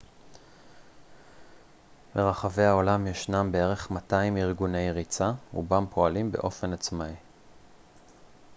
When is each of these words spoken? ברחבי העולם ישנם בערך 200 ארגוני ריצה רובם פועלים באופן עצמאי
ברחבי 2.15 2.63
העולם 2.63 3.07
ישנם 3.07 3.49
בערך 3.51 3.91
200 3.91 4.37
ארגוני 4.37 4.91
ריצה 4.91 5.31
רובם 5.53 5.85
פועלים 5.91 6.31
באופן 6.31 6.73
עצמאי 6.73 7.13